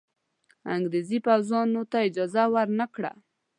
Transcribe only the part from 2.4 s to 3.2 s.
ورنه کړه.